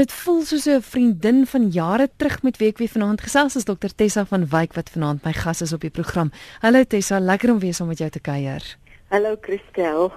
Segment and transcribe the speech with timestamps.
[0.00, 3.64] Dit voel soos 'n vriendin van jare terug met wie ek weer vanaand gesels is
[3.64, 6.32] Dr Tessa van Wyk wat vanaand my gas is op die program.
[6.60, 8.76] Hallo Tessa, lekker om weer saam met jou te kuier.
[9.08, 10.12] Hallo Christel.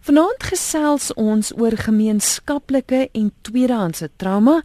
[0.00, 4.62] Vanaand gesels ons oor gemeenskaplike en tweedehandse trauma.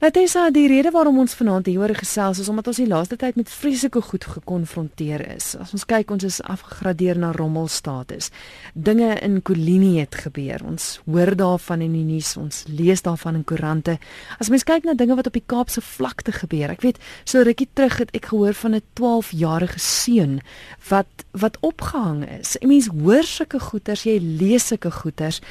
[0.00, 3.50] Natessa, die rede waarom ons vanaand hieroor gesels is omdat ons die laaste tyd met
[3.52, 5.50] vreeslike goed gekonfronteer is.
[5.60, 8.30] As ons kyk, ons is afgegradeer na rommelstatus.
[8.72, 10.64] Dinge in Kolini het gebeur.
[10.64, 13.98] Ons hoor daarvan in die nuus, ons lees daarvan in koerante.
[14.40, 16.72] As mens kyk na dinge wat op die Kaapse vlakte gebeur.
[16.72, 20.40] Ek weet, so rukkie terug het ek gehoor van 'n 12-jarige seun
[20.88, 22.56] wat wat opgehang is.
[22.56, 25.44] Ek mens hoor sulke goeters, jy lees sulke goeters.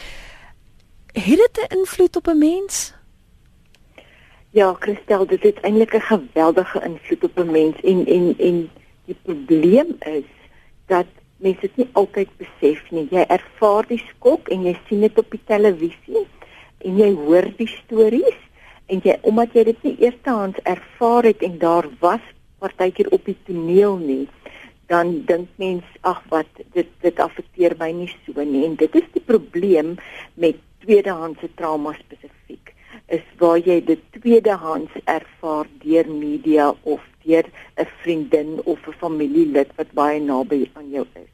[1.13, 2.97] Het dit 'n invloed op 'n mens?
[4.51, 8.69] Ja, Christel, dit het eintlik 'n geweldige invloed op 'n mens en en en
[9.05, 10.29] die probleem is
[10.85, 11.05] dat
[11.37, 13.07] mense dit nie altyd besef nie.
[13.11, 16.25] Jy ervaar die skok en jy sien dit op die televisie
[16.77, 18.39] en jy hoor die stories
[18.85, 22.25] en jy omdat jy dit nie eerstehands ervaar het en daar was
[22.57, 24.27] partykeer op die toneel nie,
[24.87, 29.07] dan dink mens ag wat dit dit affekteer my nie so nie en dit is
[29.13, 29.95] die probleem
[30.33, 32.68] met tweedehandse trauma spesifiek
[33.09, 37.45] is waar jy dit tweedehands ervaar deur media of deur
[37.77, 41.31] 'n vriendin of 'n familielid wat baie naby aan jou is.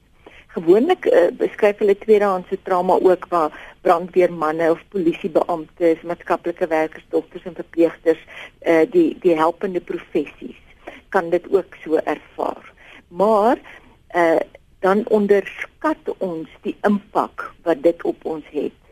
[0.55, 7.55] Gewoonlik uh, beskryf hulle tweedehandse trauma ook waar brandweermanne of polisiebeamptes, maatskaplike werkers, dokters en
[7.55, 8.21] verpleegsters,
[8.61, 10.61] uh, die die helpende professies
[11.09, 12.73] kan dit ook so ervaar.
[13.07, 13.59] Maar
[14.15, 14.39] uh,
[14.79, 18.84] dan onderskat ons die impak wat dit op ons het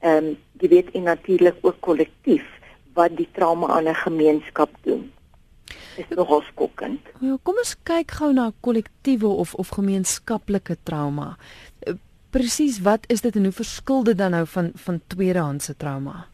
[0.00, 2.44] ehm um, jy weet en natuurlik ook kollektief
[2.94, 5.12] wat die trauma aan 'n gemeenskap doen.
[5.96, 7.00] Is nogal skokkend.
[7.20, 11.36] Ja, kom ons kyk gou na kollektiewe of of gemeenskaplike trauma.
[11.78, 11.94] Eh,
[12.30, 16.26] presies wat is dit en hoe verskil dit dan nou van van tweedehandse trauma?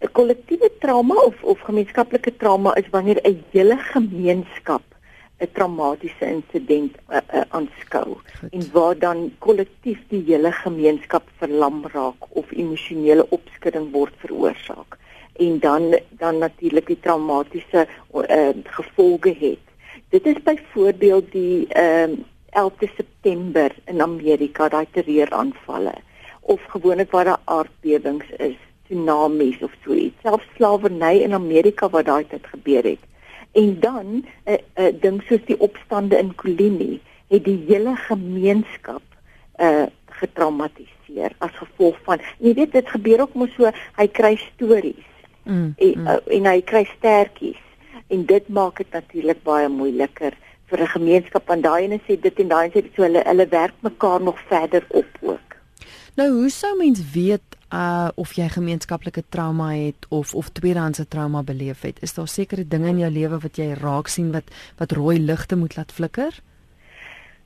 [0.00, 4.82] 'n Kollektiewe trauma of of gemeenskaplike trauma is wanneer 'n hele gemeenskap
[5.42, 6.96] 'n traumatiese insident
[7.48, 8.10] aanskou.
[8.10, 14.14] Uh, uh, en waar dan kollektief die hele gemeenskap verlam raak of emosionele opskudding word
[14.22, 14.98] veroorsaak.
[15.46, 18.48] En dan dan natuurlik die traumatiese uh,
[18.78, 19.64] gevolge het.
[20.08, 22.10] Dit is byvoorbeeld die uh,
[22.62, 25.94] 11de September in Amerika daai terreuraanvalle.
[26.40, 30.20] Of gewoonlik waar daar aardbewings is, tsunamies of so iets.
[30.22, 33.10] Selfs slawerny in Amerika wat daai tyd gebeur het
[33.52, 39.02] en dan 'n uh, uh, ding soos die opstande in Kolini het die hele gemeenskap
[39.58, 39.86] uh
[40.22, 45.08] getraumatiseer as gevolg van jy weet dit gebeur ook mos so hy kry stories.
[45.42, 46.06] Mm, en, mm.
[46.06, 47.62] Uh, en hy kry stertjies.
[48.06, 50.36] En dit maak dit natuurlik baie moeiliker
[50.68, 53.46] vir 'n gemeenskap want daai ene sê dit en daai sê dit so hulle hulle
[53.48, 55.56] werk mekaar nog verder op ook.
[56.14, 61.42] Nou hoe sou mens weet uh of jy gemeenskaplike trauma het of of tweedehandse trauma
[61.42, 62.02] beleef het.
[62.02, 65.56] Is daar sekere dinge in jou lewe wat jy raak sien wat wat rooi ligte
[65.56, 66.40] moet laat flikker?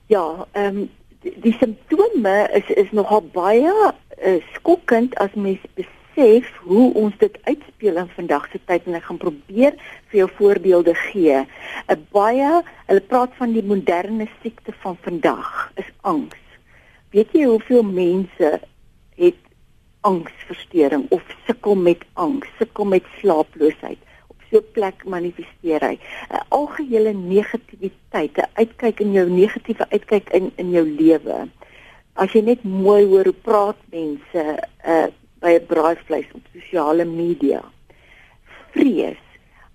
[0.06, 0.90] Ja, ehm um,
[1.22, 7.38] die, die simptome is is nogal baie uh, skokkend as mens besef hoe ons dit
[7.44, 9.78] uitspeel in vandag se tyd en ek gaan probeer
[10.10, 11.44] vir jou voorbeelde gee.
[11.88, 16.42] 'n Baie hulle praat van die moderne siekte van vandag is angs.
[17.10, 18.60] Weet jy hoeveel mense
[19.16, 19.45] het
[20.10, 23.98] angsversteuring of sukkel met angs, sukkel met slaaploosheid.
[24.32, 30.30] Op so 'n plek manifesteer hy 'n algehele negativiteit, 'n uitkyk in jou negatiewe uitkyk
[30.30, 31.48] in in jou lewe.
[32.14, 34.42] As jy net mooi hoor hoe praat mense
[34.86, 35.06] uh
[35.40, 37.62] by 'n braaivleis op sosiale media.
[38.70, 39.26] Vrees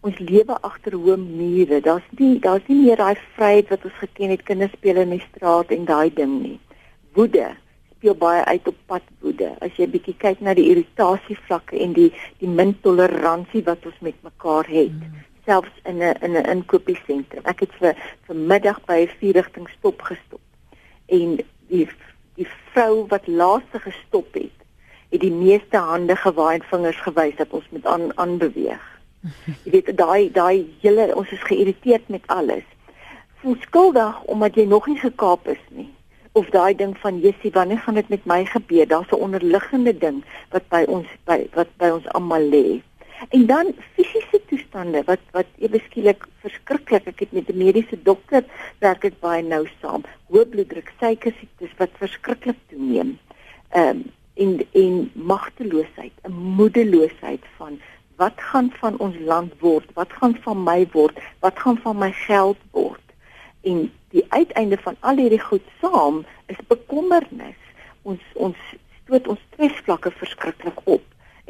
[0.02, 1.78] Ons lewe agter hoë mure.
[1.86, 5.22] Daar's nie daar's nie meer daai vryheid wat ons geken het kinders speel in die
[5.28, 6.58] straat en daai ding nie.
[7.14, 7.52] Woede
[8.02, 9.52] speel baie uit op padwoede.
[9.62, 12.10] As jy bietjie kyk na die irritasie vlakke en die
[12.42, 15.20] die min toleransie wat ons met mekaar het, mm.
[15.46, 17.46] selfs in 'n in 'n inkopiesentrum.
[17.46, 17.94] Ek het vir
[18.26, 20.42] vanmiddag by 'n vierrigting stop gestop.
[21.06, 21.38] En
[21.70, 21.88] die
[22.36, 24.58] die vrou wat laaste gestop het,
[25.12, 28.86] het die meeste hande gewaai en vingers gewys dat ons moet aan aanbeweeg.
[29.64, 32.66] Jy weet daai daai hele ons is geïrriteerd met alles.
[33.42, 35.94] Voel skuldig omdat jy nog nie gekaap is nie
[36.32, 38.88] of daai ding van Jessie wanneer gaan dit met my gebeur?
[38.88, 42.82] Daar's 'n onderliggende ding wat by ons by wat by ons almal lê.
[43.30, 47.08] En dan fisiese toestande wat wat ewe skielik verskriklik.
[47.08, 48.44] Ek het met 'n mediese dokter
[48.80, 50.04] werk ek baie nou saam.
[50.30, 53.20] Hoë bloeddruk suiker siektes wat verskriklik toeneem.
[53.70, 57.80] Ehm um, en en magteloosheid 'n moedeloosheid van
[58.16, 59.94] wat gaan van ons land word?
[59.94, 61.20] Wat gaan van my word?
[61.40, 63.11] Wat gaan van my geld word
[63.62, 67.60] en die uiteinde van al hierdie goed saam is bekommernis.
[68.04, 68.58] Ons ons
[69.04, 71.02] stoot ons stresvlakke verskriklik op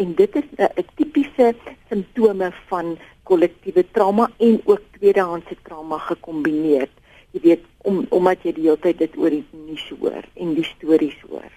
[0.01, 1.55] En dit is 'n tipiese
[1.89, 6.89] simptome van kollektiewe trauma en ook tweedehandse trauma gekombineer.
[7.31, 10.63] Jy weet om omdat jy die hele tyd dit oor die nuus hoor en die
[10.63, 11.51] stories hoor.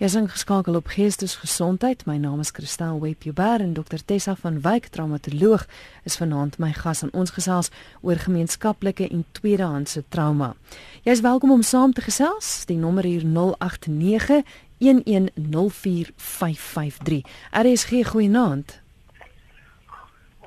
[0.00, 2.06] Jy is ingeskakel op Geestesgesondheid.
[2.08, 5.68] My naam is Christel Webber en Dr Tessa van Wyk, traumatoloog,
[6.08, 7.68] is vanaand my gas aan ons gesels
[8.00, 10.56] oor gemeenskaplike en tweedehandse trauma.
[11.04, 12.64] Jy is welkom om saam te gesels.
[12.64, 14.40] Die nommer hier 089
[14.80, 17.20] 1104553.
[17.52, 18.80] RSG goeienaand.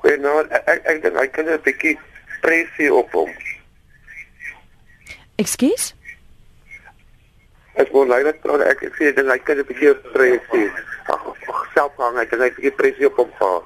[0.02, 0.50] Goeienaand.
[0.50, 1.94] Ek ek dink hy kan 'n bietjie
[2.42, 3.30] pressie op hom.
[5.38, 5.94] Ekskuus?
[7.74, 10.70] Ek wou leidelik praat ek ek sê dit hy kan 'n bietjie pressie.
[11.10, 11.20] Ag,
[11.74, 13.62] self hang ek, hy het 'n bietjie pressie op hom gehad.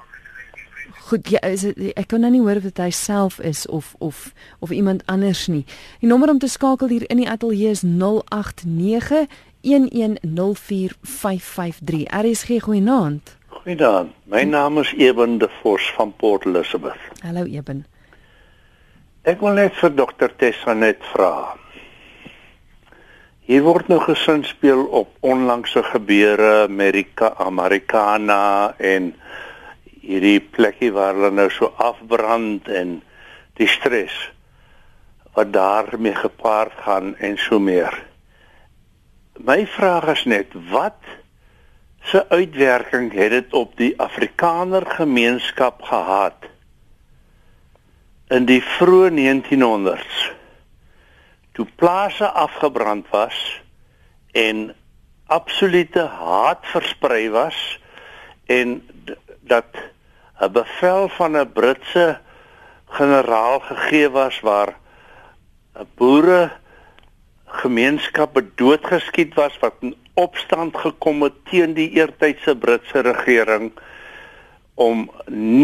[1.08, 1.64] Goed, ja, is
[1.96, 5.48] ek kan nou nie hoor of dit hy self is of of of iemand anders
[5.48, 5.64] nie.
[6.00, 9.26] Die nommer om te skakel hier in die ateljee is 089
[9.60, 12.06] 1104553.
[12.08, 13.36] RSG goeienaand.
[13.48, 14.12] Goeienaand.
[14.24, 16.98] My naam is Eben de Vos van Port Elizabeth.
[17.22, 17.86] Hallo Eben.
[19.22, 21.56] Ek wil net vir dokter Tessa net vra.
[23.48, 29.14] Hier word nou gesin speel op onlangse gebeure Amerika Americana en
[30.02, 32.98] hierdie plekkie waar hulle nou so afbrand en
[33.56, 34.18] die stres
[35.32, 37.96] wat daarmee gepaard gaan en so meer.
[39.40, 41.00] My vraag is net wat
[42.04, 46.52] se uitwerking het dit op die Afrikaner gemeenskap gehad
[48.28, 50.36] in die vroeë 1900s?
[51.58, 53.36] Toe plase afgebrand was
[54.30, 54.74] en
[55.26, 57.56] absolute haat versprei was
[58.46, 58.82] en
[59.40, 59.66] dat
[60.38, 62.18] 'n bevel van 'n Britse
[62.86, 64.70] generaal gegee was waar
[65.74, 66.50] 'n boere
[67.46, 73.72] gemeenskappe doodgeskiet was wat in opstand gekom het teen die eertydse Britse regering
[74.74, 75.10] om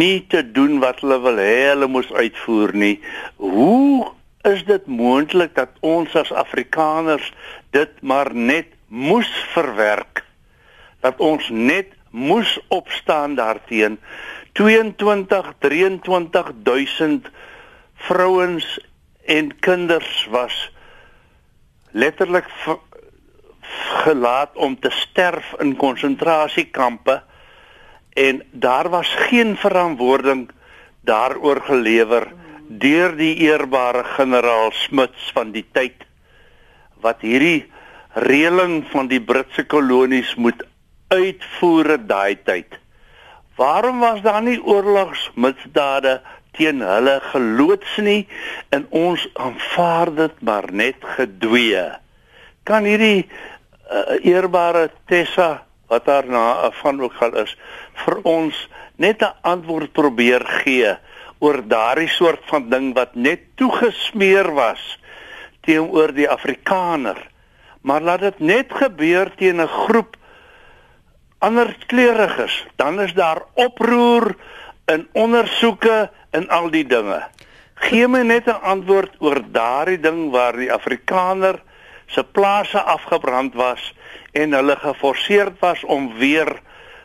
[0.03, 3.01] nie te doen wat hulle wil hê hulle moes uitvoer nie.
[3.37, 4.11] Hoe
[4.45, 7.33] is dit moontlik dat ons as Afrikaners
[7.73, 10.25] dit maar net moes verwerk?
[11.01, 13.99] Dat ons net moes opstaan daarteen?
[14.53, 17.31] 22 23000
[17.95, 18.69] vrouens
[19.25, 20.71] en kinders was
[21.91, 22.49] letterlik
[24.05, 27.23] gelaat om te sterf in konsentrasiekampe
[28.13, 30.51] en daar was geen verantwoording
[31.01, 36.07] daaroor gelewer nie deur die eerbare generaal Smuts van die tyd
[37.05, 37.67] wat hierdie
[38.15, 40.63] reëling van die Britse kolonies moet
[41.13, 42.79] uitvoer daai tyd.
[43.59, 46.21] Waarom was daar nie oorlogsmisdade
[46.57, 48.25] teen hulle geloods nie
[48.75, 51.85] en ons aanvaar dit maar net gedwee?
[52.65, 57.53] Kan hierdie uh, eerbare Tessa wat daarna van ook al is
[58.07, 58.57] vir ons
[58.97, 60.97] net 'n antwoord probeer gee?
[61.45, 64.83] Oor daardie soort van ding wat net toegesmeer was
[65.65, 67.19] teenoor die Afrikaner.
[67.85, 70.17] Maar laat dit net gebeur teen 'n groep
[71.39, 74.35] ander kleuriges, dan is daar oproer
[74.87, 77.21] in ondersoeke en al die dinge.
[77.75, 81.61] Gee my net 'n antwoord oor daardie ding waar die Afrikaner
[82.07, 83.95] se plase afgebrand was
[84.33, 86.61] en hulle geforseerd was om weer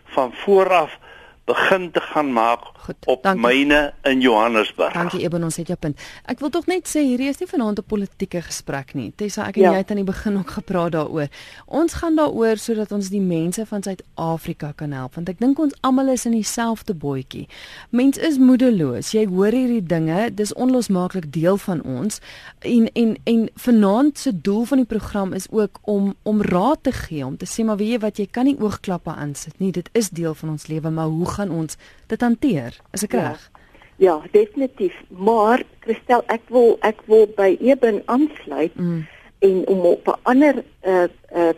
[0.05, 0.97] van voor af
[1.45, 3.45] begin te gaan maak Goed, op dankie.
[3.45, 4.93] myne in Johannesburg.
[4.93, 5.99] Dankie Eben, ons het jou punt.
[6.25, 9.13] Ek wil tog net sê hierdie is nie vanaand 'n politieke gesprek nie.
[9.15, 9.71] Tessa, ek en ja.
[9.71, 11.27] jy het aan die begin ook gepraat daaroor.
[11.67, 15.73] Ons gaan daaroor sodat ons die mense van Suid-Afrika kan help, want ek dink ons
[15.81, 17.47] almal is in dieselfde bootjie.
[17.89, 19.11] Mens is moedeloos.
[19.11, 22.19] Jy hoor hierdie dinge, dis onlosmaaklik deel van ons.
[22.59, 26.91] En en en vanaand se doel van die program is ook om om raad te
[26.91, 29.71] gee, om te sê maar weet jy wat jy kan nie oogklappe aansit nie.
[29.71, 31.77] Dit is deel van ons lewe, maar hoe gaan ons
[32.07, 32.78] dit hanteer?
[32.91, 33.49] Is ek reg?
[33.51, 33.59] Ja.
[33.99, 34.95] Ja, definitief.
[35.07, 39.01] Maar Christel, ek wil ek wil by Eben aansluit mm.
[39.43, 41.51] en om op 'n ander uh uh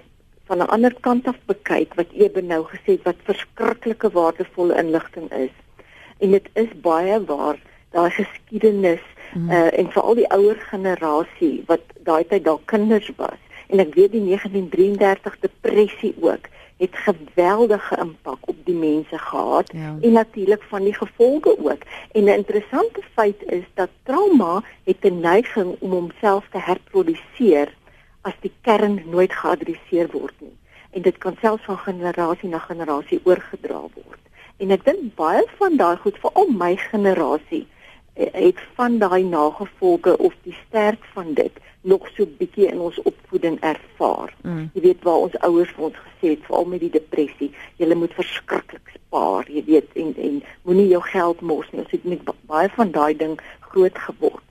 [0.49, 5.31] van 'n ander kant af bekyk wat Eben nou gesê het wat verskriklike waardevolle inligting
[5.31, 5.53] is.
[6.17, 7.61] En dit is baie waar
[7.91, 9.49] daai geskiedenis mm.
[9.49, 14.11] uh en veral die ouer generasie wat daai tyd dalk kinders was en ek weet
[14.11, 16.49] die 1933 depressie ook
[16.81, 19.95] het geweldige impak op die mense gehad ja.
[20.01, 21.83] en natuurlik van die gevolge ook.
[22.11, 27.73] En 'n interessante feit is dat trauma het 'n neiging om homself te herproduseer
[28.21, 30.57] as die kern nooit geadresseer word nie.
[30.89, 34.23] En dit kan selfs van generasie na generasie oorgedra word.
[34.57, 37.67] En ek dink baie van daai goed veral my generasie
[38.13, 43.01] eh, het van daai nagevolge of die sterk van dit nog so bietjie in ons
[43.01, 44.33] opvoeding ervaar.
[44.41, 44.69] Mm.
[44.73, 48.13] Jy weet waar ons ouers vir ons gesê het veral met die depressie, jy moet
[48.13, 51.81] verskriklik spaar, jy weet en en moenie jou geld mors nie.
[51.81, 53.39] Ons het met ba- baie van daai ding
[53.71, 54.43] groot geword.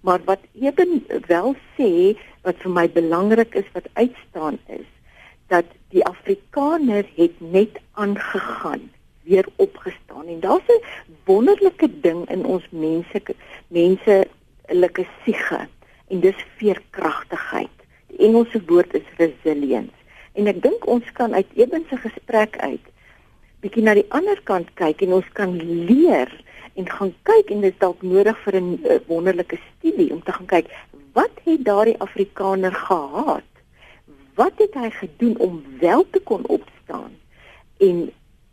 [0.00, 4.86] Maar wat Eben wel sê wat vir my belangrik is wat uitstaan is
[5.48, 8.90] dat die Afrikaner het net aangegaan,
[9.22, 10.82] weer opgestaan en daar's 'n
[11.24, 13.22] wonderlike ding in ons mense
[13.68, 15.68] menselike siege
[16.08, 17.74] en dis veerkragtigheid.
[18.06, 19.94] Die Engelse woord is resilience.
[20.32, 22.84] En ek dink ons kan uit Eben se gesprek uit
[23.62, 26.30] bietjie na die ander kant kyk en ons kan leer
[26.78, 30.32] en gaan kyk en dit is dalk nodig vir 'n uh, wonderlike studie om te
[30.32, 30.70] gaan kyk
[31.18, 33.48] wat het daardie Afrikaner gehad?
[34.34, 37.12] Wat het hy gedoen om wel te kon opstaan
[37.78, 38.10] en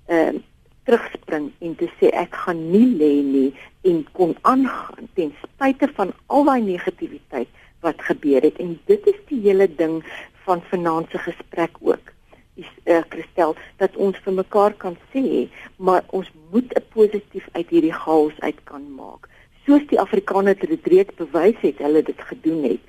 [0.08, 0.42] ehm uh,
[0.86, 3.50] terugspring en te sê ek gaan nie lê nie
[3.90, 7.50] en kon aangaan ten spyte van al daai negativiteit
[7.86, 8.58] wat gebeur het.
[8.64, 10.00] En dit is die hele ding
[10.46, 12.14] van vanaand se gesprek ook.
[12.56, 17.70] Is uh, Christel dat ons vir mekaar kan sê maar ons moet 'n positief uit
[17.70, 19.30] hierdie chaos uit kan maak.
[19.66, 22.84] Soos die Afrikaners dit reeds bewys het hulle dit gedoen het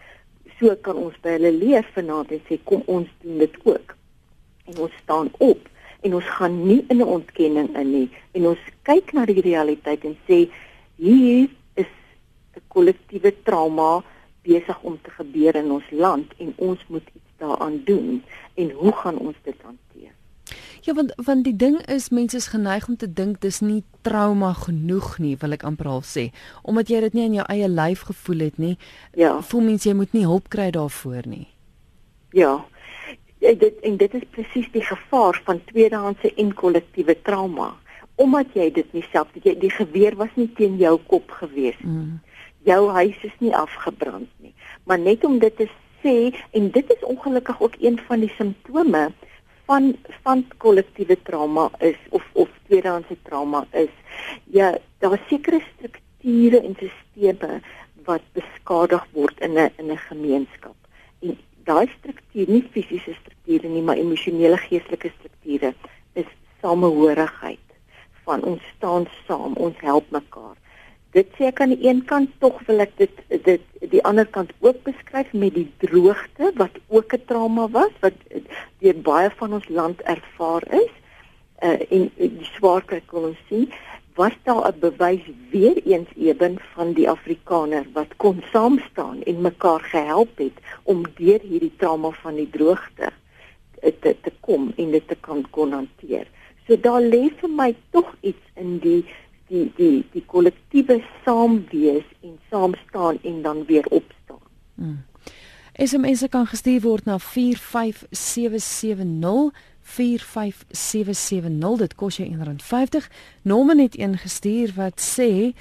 [0.58, 3.94] so kan ons by hulle leer vanaand en sê kom ons doen dit ook.
[4.66, 5.68] En ons staan op
[6.06, 10.04] en ons gaan nie in 'n ontkenning in nie en ons kyk na die realiteit
[10.04, 10.48] en sê
[10.96, 11.92] hier is
[12.56, 14.02] 'n kollektiewe trauma
[14.42, 18.22] besig om te gebeur in ons land en ons moet iets daaraan doen
[18.54, 20.14] en hoe gaan ons dit hanteer
[20.86, 24.52] Ja, want want die ding is mense is geneig om te dink dis nie trauma
[24.52, 26.30] genoeg nie, wil ek amper al sê,
[26.62, 28.76] omdat jy dit nie in jou eie lyf gevoel het nie.
[29.14, 29.42] Ja.
[29.42, 31.48] Voel mense jy moet nie hulp kry daarvoor nie.
[32.36, 32.64] ja
[33.38, 37.74] dit en dit is presies die gevaar van tweedehandse en kollektiewe trauma
[38.14, 41.92] omdat jy dit nie self jy die geweer was nie teen jou kop gewees nie
[41.92, 42.20] Mm.
[42.66, 44.54] jou huis is nie afgebrand nie.
[44.84, 45.68] Maar net om dit te
[46.02, 49.12] sê en dit is ongelukkig ook een van die simptome
[49.66, 53.92] van van kollektiewe trauma is of of tweedehandse trauma is
[54.44, 57.62] ja, daar sekere strukture en stelsels
[58.04, 60.74] wat beskadig word in 'n in 'n gemeenskap.
[61.66, 65.72] Daai struktuur, nie fisiese strukture nie, maar emosionele geestelike strukture
[66.14, 66.28] is
[66.62, 67.62] samehorigheid.
[68.26, 70.54] Van ons staan saam, ons help mekaar.
[71.16, 73.62] Dit sê ek aan die een kant tog wil ek dit dit
[73.94, 78.18] die ander kant ook beskryf met die droogte wat ook 'n trauma was wat
[78.82, 80.92] deur baie van ons land ervaar is.
[81.64, 83.70] Uh, en die swaarkry kon ons sien
[84.16, 89.40] was daar 'n bewys weer eens eben van die Afrikaner wat kon saam staan en
[89.40, 93.12] mekaar gehelp het om deur hierdie trauma van die droogte
[93.80, 96.26] eh, te te kom en dit te kan kon hanteer.
[96.66, 99.04] So daar lê vir my tog iets in die
[99.48, 104.40] die die die kollektiewe saamwees en saam staan en dan weer opstaan.
[104.74, 105.04] Mm.
[105.76, 109.52] SMS'e kan gestuur word na 45770
[109.86, 113.06] 45770 dit kos jou R1.50.
[113.42, 115.54] Norman het een gestuur wat sê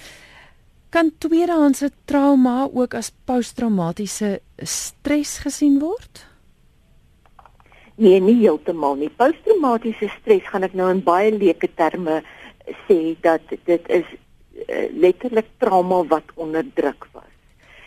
[0.89, 6.24] kan tweedehandse trauma ook as posttraumatiese stres gesien word?
[7.96, 9.12] Nee, nie heeltemal nie.
[9.20, 12.22] Posttraumatiese stres gaan ek nou in baie leuke terme
[12.86, 14.08] sê dat dit is
[14.65, 17.35] uh, letterlik trauma wat onderdruk was.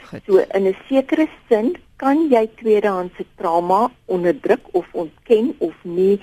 [0.09, 0.23] Goed.
[0.27, 6.21] So in 'n sekere sin kan jy tweedehandse trauma onderdruk of ontken of nie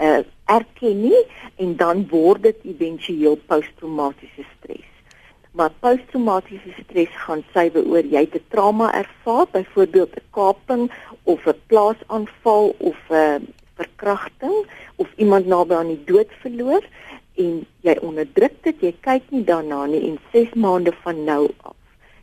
[0.00, 1.22] uh, erken nie
[1.56, 4.88] en dan word dit éventueel posttraumatiese stres.
[5.52, 10.90] Maar posttraumatiese stres gaan suiwer oor jy het 'n trauma ervaar, byvoorbeeld 'n kaping
[11.22, 14.56] of 'n plaasaanval of 'n verkrachting
[14.96, 16.84] of iemand naby aan die dood verloor
[17.34, 21.76] en jy onderdruk dit, jy kyk nie daarna nie en 6 maande van nou af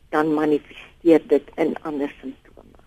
[0.09, 2.77] dan manifesteer dit in ander simptome.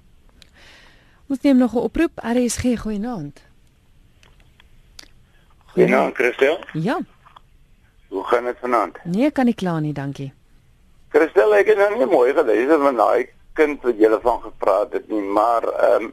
[1.28, 2.12] Ons neem nog 'n oproep.
[2.16, 3.42] RSG goeienaand.
[5.66, 6.58] Goeienaand, Christel.
[6.72, 6.98] Ja.
[8.08, 8.96] Hoe gaan dit vanaand?
[9.04, 10.32] Nee, kan nie kla nie, dankie.
[11.08, 15.08] Christel, ek het nou nie mooi geluister van daai kind wat jy van gepraat het
[15.08, 16.12] nie, maar ehm um,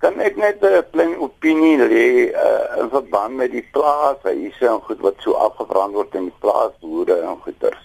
[0.00, 5.00] kan ek net 'n klein opinie lê uh, in verband met die plaashuise en goed
[5.00, 7.84] wat so afgebrand word in die plaasboere en goeters.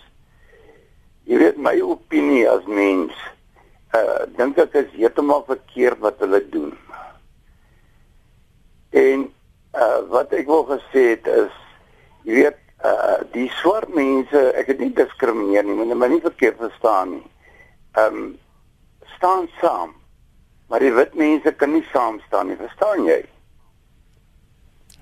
[1.23, 3.13] Jy weet my opinie as mens,
[3.95, 6.73] uh dink ek is heeltemal verkeerd wat hulle doen.
[8.91, 9.27] En
[9.73, 11.53] uh wat ek wil gesê het is
[12.23, 16.59] jy weet uh die swart mense, ek het nie diskrimineer nie, moet my nie verkeerd
[16.61, 17.25] verstaan nie.
[17.95, 18.33] Ehm um,
[19.15, 19.93] staan saam.
[20.67, 23.21] Maar die wit mense kan nie saam staan nie, verstaan jy?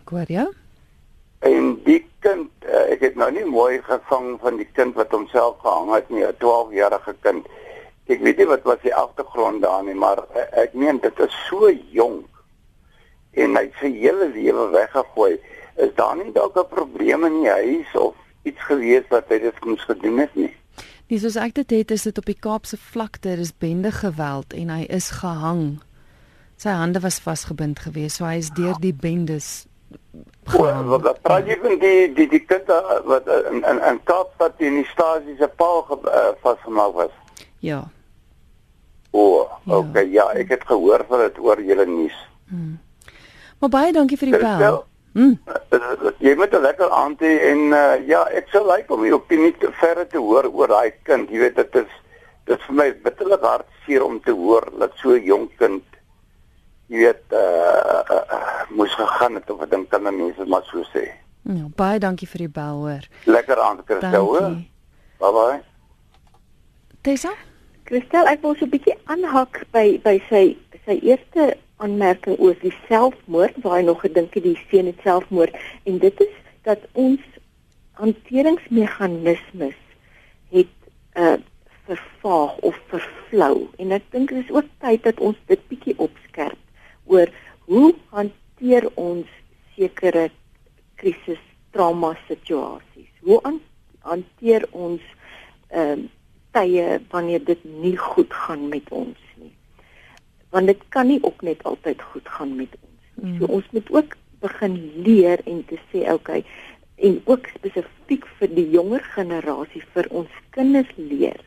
[0.10, 0.50] Hoor jou.
[1.44, 5.58] En die kind, uh, ek het nou nie mooi gevang van die kind wat homself
[5.64, 7.48] gehang het nie, 'n 12-jarige kind.
[8.12, 10.24] Ek weet nie wat was die agtergrond daar nie, maar
[10.60, 12.28] ek meen dit is so jonk
[13.34, 15.38] en hy sy hele lewe weggegooi.
[15.82, 19.66] Is daar nie dalk 'n probleem in die huis of iets gewees wat hy dit
[19.66, 20.54] moes gedoen het nie?
[21.10, 24.70] Nee, soos ek dit het, is dit op die Kaapse vlakte, dis bende geweld en
[24.70, 25.82] hy is gehang.
[26.56, 29.66] Sy hande was vasgebind geweest, so hy is deur die bendes
[30.46, 30.88] gehang.
[30.88, 32.70] Wat wat praat jy van die die die kind
[33.10, 37.14] wat in in, in Kaapstad in die stasie se paal uh, vasgemaak was?
[37.64, 37.84] Ja.
[39.12, 39.78] O, oh, ja.
[39.78, 42.16] okay, ja, ek het gehoor van dit oor julle nuus.
[42.52, 42.80] Hmm.
[43.62, 44.82] Maar baie dankie vir die bel.
[45.14, 45.38] Hmm.
[46.26, 49.54] Jy moet 'n lekker aand hê en uh, ja, ek sou like om jou opinie
[49.62, 51.30] te verder te hoor oor daai kind.
[51.30, 51.94] Jy weet dit is
[52.50, 55.86] dit vir my bitterlik hartseer om te hoor dat so 'n jong kind
[56.92, 60.84] jy weet uh, uh, uh, moes gegaan het of ek dink dan mense maar so
[60.92, 61.08] sê.
[61.48, 63.08] Ja, baie dankie vir die bel hoor.
[63.26, 64.28] Lekker aand, Christel.
[65.20, 65.60] Bye bye.
[67.02, 67.32] Tessa?
[67.94, 71.44] Christel, ek wil so 'n bietjie aanhak by by sy sy eerste
[71.78, 75.54] aanmerking oor die selfmoord waar hy nog gedink het die seun het selfmoord.
[75.86, 76.32] En dit is
[76.66, 77.22] dat ons
[78.02, 79.78] hanteringsmeganismes
[80.56, 80.74] het
[81.26, 81.38] uh
[81.86, 86.58] vervaag of vervlou en ek dink dit is ook tyd dat ons dit bietjie opskerp
[87.06, 87.30] oor
[87.70, 89.28] hoe hanteer ons
[89.76, 90.30] sekere
[90.96, 91.46] krisis
[91.76, 93.38] trauma situasies hoe
[94.02, 95.04] hanteer ons
[95.70, 96.12] ehm uh,
[96.74, 99.54] tye wanneer dit nie goed gaan met ons nie.
[100.50, 103.32] Want dit kan nie ook net altyd goed gaan met ons nie.
[103.32, 103.40] Mm.
[103.40, 106.44] So ons moet ook begin leer en te sê okay
[107.04, 111.40] en ook spesifiek vir die jonger generasie vir ons kinders leer.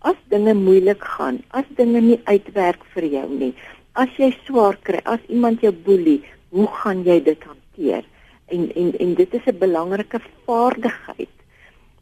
[0.00, 3.50] As dinge moeilik gaan, as dinge nie uitwerk vir jou nie,
[3.98, 6.22] as jy swaar kry, as iemand jou boelie,
[6.54, 8.06] hoe gaan jy dit hanteer?
[8.54, 11.36] En en en dit is 'n belangrike vaardigheid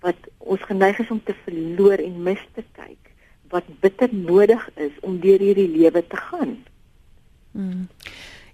[0.01, 2.65] wat ons geneig is om te verloor en mis te
[3.51, 6.59] wat bitter nodig is om deur hierdie lewe te gaan.
[7.53, 7.89] Hmm.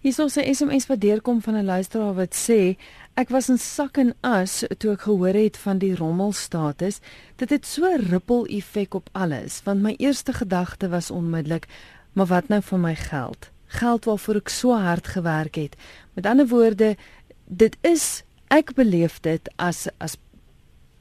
[0.00, 2.76] Hier is 'n SMS wat deurkom van 'n luisteraar wat sê
[3.14, 7.00] ek was in sak en as toe ek gehoor het van die rommelstatus.
[7.36, 11.66] Dit het so 'n ripple effek op alles want my eerste gedagte was onmiddellik
[12.12, 13.50] maar wat nou van my geld?
[13.66, 15.76] Geld waarvoor ek so hard gewerk het.
[16.12, 16.96] Met ander woorde,
[17.44, 20.16] dit is ek beleef dit as as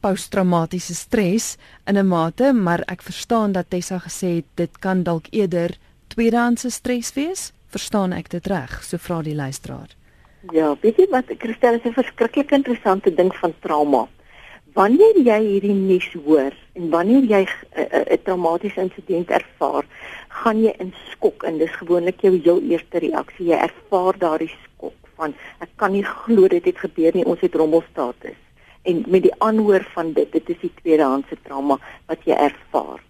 [0.06, 1.58] posttraumatiese stres
[1.89, 6.70] in 'n mate, maar ek verstaan dat Tessa gesê het dit kan dalk eerder tweedehandse
[6.70, 7.54] stres wees.
[7.68, 8.84] Verstaan ek dit reg?
[8.84, 9.89] So vra die luisteraar.
[10.54, 14.08] Ja, weet jy wat Christel is 'n verskriklik interessante ding van trauma.
[14.74, 19.86] Wanneer jy hierdie nuus hoor en wanneer jy 'n uh, uh, uh, traumatiese insident ervaar,
[20.28, 23.46] gaan jy in skok en dis gewoonlik jou heel eerste reaksie.
[23.46, 27.56] Jy ervaar daardie skok van ek kan nie glo dit het gebeur nie, ons het
[27.56, 28.44] rommelstatus
[28.86, 33.02] en met die aanhoor van dit dit is die tweedehandse trauma wat jy ervaar.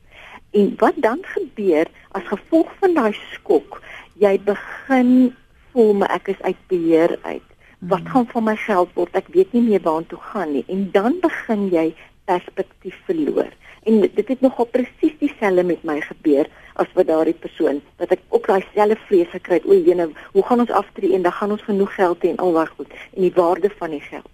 [0.56, 3.82] En wat dan gebeur as gevolg van daai skok,
[4.24, 5.34] jy begin
[5.74, 7.48] voel maar ek is uit beheer uit.
[7.80, 8.12] Wat hmm.
[8.14, 9.16] gaan van my geld word?
[9.20, 10.64] Ek weet nie meer waartoe gaan nie.
[10.72, 11.90] En dan begin jy
[12.26, 13.52] perspektief verloor.
[13.86, 16.48] En dit het nogal presies dieselfde met my gebeur
[16.82, 20.46] as wat daardie persoon dat ek ook daai selfe vrees gekry het o, jene, hoe
[20.48, 23.22] gaan ons aftree en dan gaan ons genoeg geld hê en al wat goed en
[23.28, 24.32] die waarde van die geld.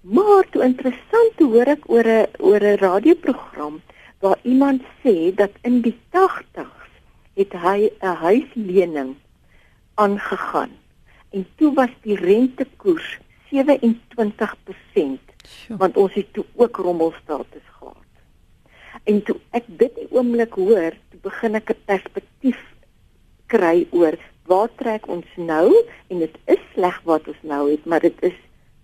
[0.00, 3.80] Maar toe interessant te hoor ek oor 'n oor 'n radioprogram
[4.20, 6.90] waar iemand sê dat in die 80's
[7.34, 9.16] het hy 'n huislening
[9.94, 10.70] aangegaan.
[11.30, 13.18] En toe was die rentekoers
[13.50, 15.20] 27%
[15.68, 18.12] want ons het toe ook rommelstatus gehad.
[19.04, 22.60] En toe ek dit die oomblik hoor, toe begin ek 'n perspektief
[23.46, 25.84] kry oor waar trek ons nou?
[26.08, 28.38] En dit is sleg wat ons nou het, maar dit is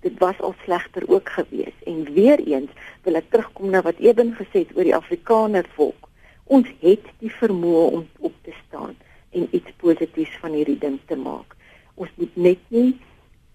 [0.05, 1.81] dit was al slegter ook geweest.
[1.85, 2.71] En weer eens
[3.03, 6.09] wil ek terugkom na wat Eben gesê het oor die Afrikaner volk.
[6.45, 8.93] Ons het die vermoë om op te staan
[9.33, 11.57] en iets positiefs van hierdie ding te maak.
[11.95, 12.93] Ons moet net nie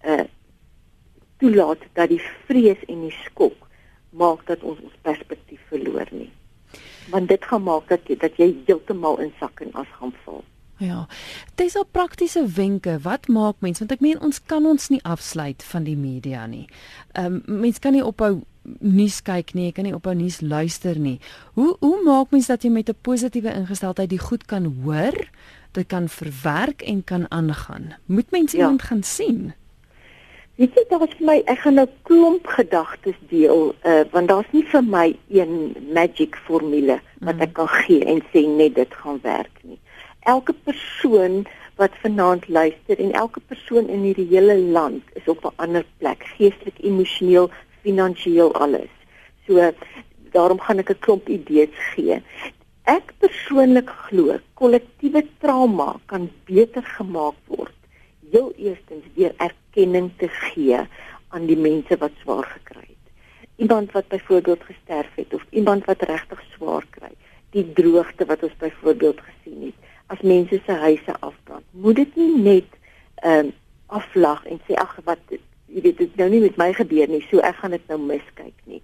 [0.04, 0.26] uh
[1.40, 3.62] toelaat dat die vrees en die skok
[4.12, 6.28] maak dat ons ons perspektief verloor nie.
[7.08, 10.42] Want dit gaan maak dat jy, dat jy heeltemal in sak en as gaan val
[10.80, 11.06] Ja.
[11.60, 12.98] Dis al praktiese wenke.
[13.02, 13.78] Wat maak mens?
[13.78, 16.64] Want ek meen ons kan ons nie afsluit van die media nie.
[17.12, 18.40] Ehm um, mens kan nie ophou
[18.80, 21.18] nuus kyk nie, jy kan nie ophou nuus luister nie.
[21.58, 25.16] Hoe hoe maak mens dat jy met 'n positiewe ingesteldheid die goed kan hoor,
[25.72, 27.94] dit kan verwerk en kan aangaan?
[28.06, 28.58] Moet mens ja.
[28.58, 29.52] iemand gaan sien?
[30.56, 34.52] Weet jy, daar is vir my ek gaan nou klomp gedagtes deel, uh, want daar's
[34.52, 37.40] nie vir my een magic formule wat mm.
[37.40, 39.80] ek kan gee en sê net dit gaan werk nie
[40.20, 45.56] elke persoon wat vanaand luister en elke persoon in hierdie hele land is op 'n
[45.56, 47.50] ander plek, geestelik, emosioneel,
[47.82, 48.92] finansiëel alles.
[49.46, 49.72] So
[50.32, 52.22] daarom gaan ek 'n klomp idees gee.
[52.84, 57.80] Ek persoonlik glo kollektiewe trauma kan beter gemaak word
[58.30, 60.78] heel eerstens deur erkenning te gee
[61.28, 63.06] aan die mense wat swaar gekry het.
[63.56, 67.10] Iemand wat byvoorbeeld gesterf het of iemand wat regtig swaar kry.
[67.50, 69.89] Die droogte wat ons byvoorbeeld gesien het.
[70.10, 72.78] As mense se huise afbrand, moet dit nie net
[73.22, 73.52] ehm um,
[73.90, 77.42] aflag en sê ag wat jy weet dit nou nie met my gebeur nie, so
[77.46, 78.82] ek gaan dit nou miskyk nie.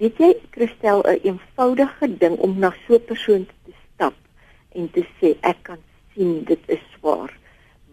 [0.00, 4.16] Weet jy Christel 'n eenvoudige ding om na so 'n persoon te stap
[4.72, 5.80] en te sê ek kan
[6.14, 7.32] sien dit is swaar.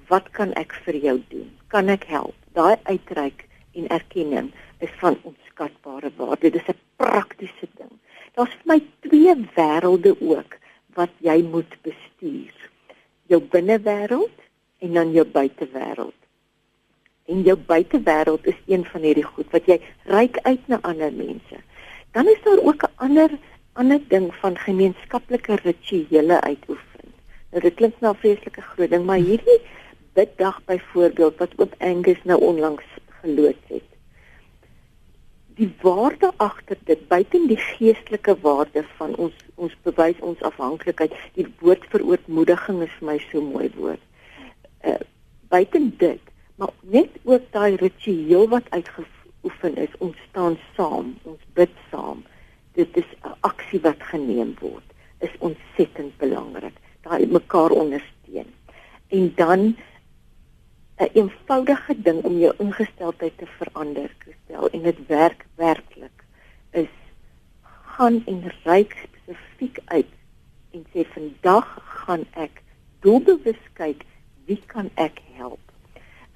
[0.08, 1.50] Wat kan ek vir jou doen?
[1.68, 2.36] Kan ek help?
[2.54, 6.50] Daai uitreik en erkenning is van onskatbare waarde.
[6.50, 7.94] Dit is 'n praktiese ding.
[8.36, 10.58] Daar's vir my twee wêrelde ook
[10.94, 12.15] wat jy moet bestuur.
[13.26, 14.44] Jou binnewêreld
[14.80, 16.20] en dan jou buitewêreld.
[17.26, 21.62] En jou buitewêreld is een van hierdie goed wat jy reik uit na ander mense.
[22.12, 23.30] Dan is daar ook 'n ander
[23.74, 27.14] ander ding van gemeenskaplike rituele uitoefen.
[27.52, 29.62] Nou dit klink nou 'n vreeslike groot ding, maar hierdie
[30.14, 32.84] biddag byvoorbeeld wat oop Angus nou onlangs
[33.22, 33.95] geloods het.
[35.56, 41.48] Die waarde agter dit, buiten die geestelike waarde van ons ons bewys ons afhanklikheid, die
[41.62, 44.02] woord vir ootmoediging is vir my so mooi woord.
[44.84, 45.00] Uh
[45.54, 51.72] buiten dit, maar net ook daai ritueel wat uitgeoefen is, ons staan saam, ons bid
[51.92, 52.26] saam.
[52.76, 54.88] Dit is 'n aksie wat geneem word,
[55.20, 56.76] is ontsettend belangrik.
[57.08, 58.50] Daai mekaar ondersteun.
[59.08, 59.76] En dan
[60.98, 66.24] 'n eenvoudige ding om jou ingesteldheid te verander, Christel, en dit werk werklik
[66.72, 66.94] is
[67.96, 70.14] gaan en ryk spesifiek uit
[70.72, 71.68] en sê vandag
[72.04, 72.62] gaan ek
[73.04, 74.06] doelbewus kyk
[74.48, 75.60] wie kan ek help.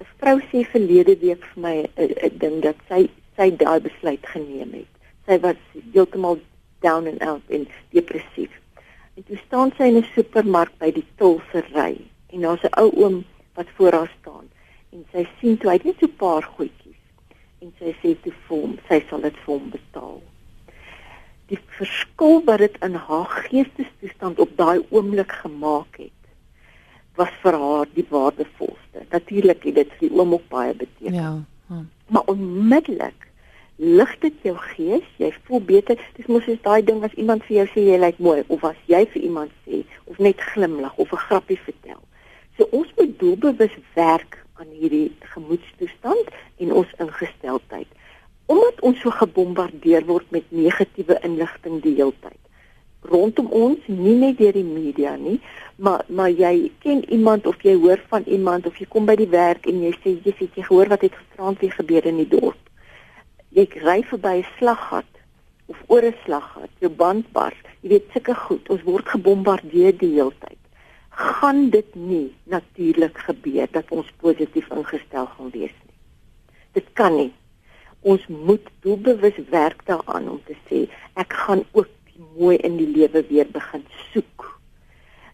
[0.00, 4.72] 'n Vrou sê verlede week vir my 'n ding dat sy sy daai besluit geneem
[4.72, 4.92] het.
[5.26, 5.60] Sy was
[5.92, 6.40] heeltemal
[6.84, 8.52] down and out en depressief.
[9.16, 11.96] En toe staan sy in 'n supermark by die tolsery
[12.32, 14.49] en daar's 'n ou oom wat voor haar staan
[14.92, 17.02] en sy sien toe hy het net so 'n paar goedjies
[17.60, 20.20] en sy sê toe vir hom sy sal dit vir hom betaal.
[21.50, 26.20] Die verskil wat dit in haar geestestoestand op daai oomblik gemaak het
[27.18, 29.04] was vir haar die waardevolste.
[29.10, 31.14] Natuurlik het dit vir die oom ook baie beteken.
[31.14, 31.32] Ja.
[31.66, 31.84] Hm.
[32.06, 33.28] Maar onmiddellik
[33.76, 36.00] lig dit jou gees, jy voel beter.
[36.16, 38.76] Dis mos soos daai ding as iemand vir jou sê jy lyk mooi of as
[38.92, 42.00] jy vir iemand sê of net glimlag of 'n grappie vertel.
[42.56, 46.28] So ons moet doelbewus werk aan hierdie gemoedstoestand
[46.60, 47.88] en ons ingesteldheid.
[48.52, 52.36] Omdat ons so gebombardeer word met negatiewe inligting die hele tyd.
[53.08, 55.38] Rondom ons, nie net deur die media nie,
[55.80, 59.30] maar maar jy ken iemand of jy hoor van iemand of jy kom by die
[59.32, 62.60] werk en jy sê jy jy gehoor wat het gisterand weer gebeur in die dorp.
[63.56, 65.08] Jy ry verby 'n slaggat
[65.72, 67.56] of oor 'n slaggat, jou band bars.
[67.80, 68.68] Jy weet sulke goed.
[68.68, 70.59] Ons word gebombardeer die hele tyd
[71.20, 75.96] gaan dit nie natuurlik gebeur dat ons positief ingestel gaan wees nie.
[76.78, 77.32] Dit kan nie.
[78.00, 80.86] Ons moet doelbewus werk daaraan om te sê
[81.20, 84.46] ek gaan ook die mooi in die lewe weer begin soek.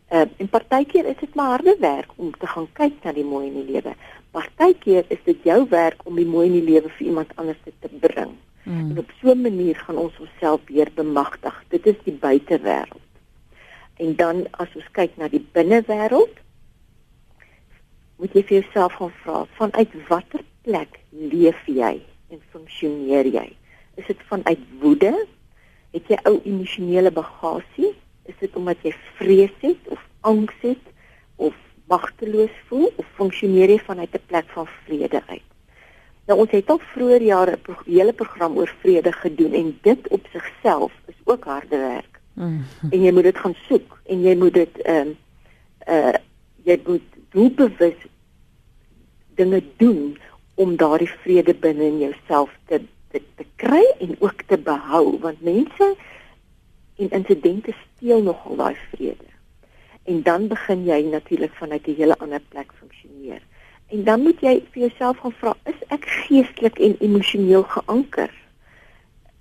[0.08, 3.26] Ehm uh, en partykeer is dit maar harde werk om te gaan kyk na die
[3.26, 3.94] mooi in die lewe.
[4.34, 7.90] Partykeer is dit jou werk om die mooi in die lewe vir iemand anders te
[8.00, 8.34] bring.
[8.66, 8.90] Mm.
[8.90, 11.64] En op so 'n manier gaan ons onsself weer bemagtig.
[11.68, 13.05] Dit is die buitewêreld.
[13.96, 16.34] En dan as ons kyk na die binnewêreld,
[18.20, 21.94] moet jy vir jouself gaan vra, vanuit watter plek leef jy
[22.32, 23.46] en funksioneer jy?
[23.96, 25.12] Is dit vanuit woede?
[25.96, 27.94] Het jy ou emosionele bagasie?
[28.28, 30.92] Is dit omdat jy vrees het of angs het
[31.36, 31.56] of
[31.88, 35.48] magteloos voel of funksioneer jy vanuit 'n plek van vrede uit?
[36.26, 40.26] Nou ons het al vroeër jare 'n hele program oor vrede gedoen en dit op
[40.32, 42.15] sigself is ook harde werk.
[42.36, 42.64] Mm.
[42.90, 45.14] En jy moet dit gaan soek en jy moet dit ehm
[45.88, 46.14] uh, uh
[46.66, 48.00] jy moet doelbewus
[49.38, 50.18] dinge doen
[50.54, 55.40] om daardie vrede binne in jouself te te, te kry en ook te behou want
[55.40, 55.94] mense
[56.96, 59.30] en insidente steel nogal daai vrede.
[60.04, 63.42] En dan begin jy natuurlik vanuit 'n hele ander plek funksioneer.
[63.86, 68.30] En dan moet jy vir jouself gaan vra, is ek geestelik en emosioneel geanker?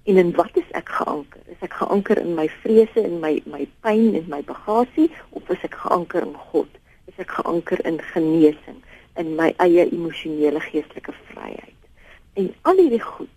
[0.05, 1.41] En in wat is ek geanker?
[1.49, 5.63] Is ek geanker in my vrese en my my pyn en my bagasie of is
[5.65, 6.69] ek geanker in God?
[7.09, 8.83] Is ek geanker in genesing,
[9.17, 11.89] in my eie emosionele geestelike vryheid?
[12.37, 13.33] En al hierdie goed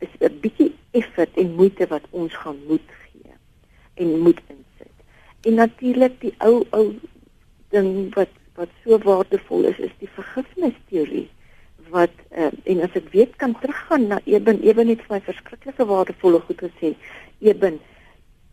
[0.00, 3.36] is 'n bietjie effort en moeite wat ons gaan moet gee
[4.00, 4.96] en moet insit.
[5.44, 6.86] En natuurlik die ou ou
[7.76, 11.28] ding wat wat so waardevol is, is die vergifnisteorie
[11.90, 15.86] wat uh, en as ek weet kan teruggaan na Eben Eben het vir my verskriklike
[15.86, 16.94] waardevolle goed gesê.
[17.44, 17.80] Eben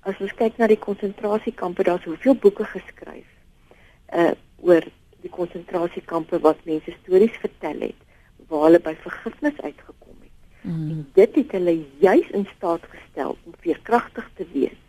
[0.04, 3.30] as ons kyk na die konsentrasiekampe, daar's soveel boeke geskryf
[4.14, 4.86] uh oor
[5.24, 8.00] die konsentrasiekampe wat mense stories vertel het
[8.48, 10.36] waar hulle by vergifnis uitgekom het.
[10.62, 10.90] Mm.
[10.92, 14.80] En dit het hulle juis in staat gestel om veerkragtig te wees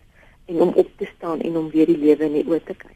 [0.46, 2.93] en om op te staan en om weer die lewe in die oë te kyk.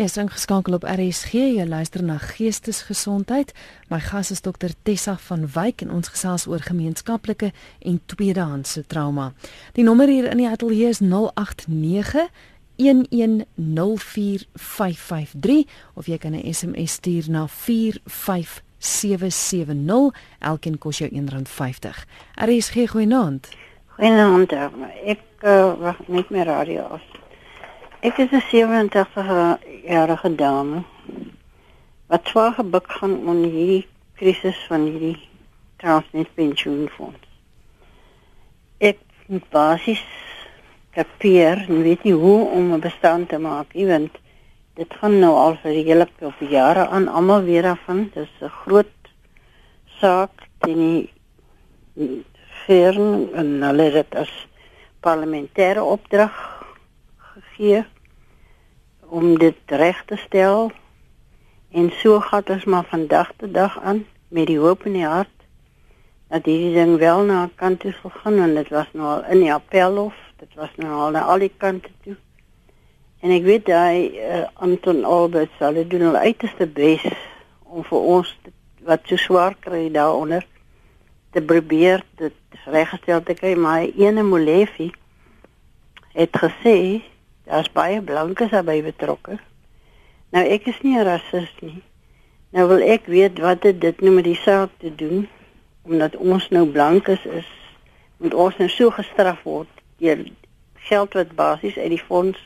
[0.00, 3.52] Jy is ingeskakel op RSG, jy luister na Geestesgesondheid.
[3.92, 7.52] My gas is dokter Tessa van Wyk en ons gesels oor gemeenskaplike
[7.84, 9.36] en tweedehandse trauma.
[9.76, 12.32] Die nommer hier in die ateljee is 089
[12.80, 20.16] 1104553 of jy kan 'n SMS stuur na 45770.
[20.38, 22.04] Elkeen kos jou R1.50.
[22.40, 23.48] RSG goeienaand.
[23.86, 24.52] Goeienaand.
[25.04, 27.09] Ek uh, wag net my radio af.
[28.00, 30.78] Ek is 'n 87-jarige dame
[32.08, 33.86] wat swaar gebuk gaan onder hierdie
[34.16, 35.28] krisis van hierdie
[35.76, 37.26] Transnet pensioenfonds.
[38.78, 40.04] Ek moet basies
[40.96, 44.16] kapier en weet nie hoe om 'n bestand te maak nie want
[44.80, 48.08] dit gaan nou al vir hele op jare aan almal weer af van.
[48.14, 48.96] Dis 'n groot
[50.00, 52.24] saak teen die
[52.64, 54.32] firm en hulle het dit as
[55.04, 56.59] parlementêre opdrag
[57.60, 57.84] gegee
[59.08, 60.70] om dit reg te stel.
[61.70, 65.06] En so gaan ons maar van dag tot dag aan met die hoop in die
[65.06, 65.36] hart
[66.30, 69.40] dat hierdie ding wel na kant toe sal gaan en dit was nou al in
[69.42, 72.14] die appelhof, dit was nou al na al die kante toe.
[73.20, 77.02] En ek weet hy uh, Anton Albert sal dit doen al uiterste bes
[77.66, 78.54] om vir ons te,
[78.86, 80.46] wat so swaar kry daaronder
[81.34, 84.92] te probeer dit reggestel te kry maar ene Molefi
[86.14, 87.02] het gesê
[87.50, 89.40] Daar's baie blankes daarbey betrokke.
[90.30, 91.82] Nou ek is nie 'n rasis nie.
[92.54, 95.28] Nou wil ek weet wat het dit nou met die saak te doen
[95.82, 97.50] omdat ons nou blankes is
[98.16, 100.22] moet ons nou so gestraf word deur
[100.74, 102.38] geld wat basies uit die fonds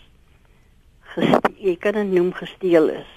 [1.14, 3.11] gesteel, kan dit noem gesteel is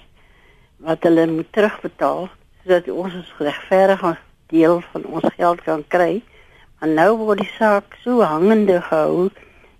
[0.76, 2.28] wat hulle moet terugbetaal
[2.62, 4.16] sodat ons ons regverdige
[4.52, 6.22] deel van ons geld kan kry.
[6.78, 9.30] Maar nou word die saak so hangende gehou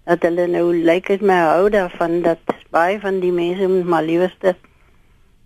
[0.09, 2.41] dat hulle nou lyk dit my hou daarvan dat
[2.73, 4.55] baie van die mense moet maar liewerste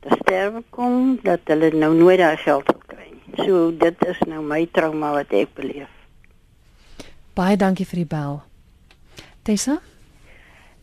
[0.03, 3.47] te sterwe kom dat hulle nou nooit daai geld kry nie.
[3.47, 5.91] So dit is nou my trauma wat ek beleef.
[7.35, 8.39] Baie dankie vir die bel.
[9.43, 9.81] Tessa?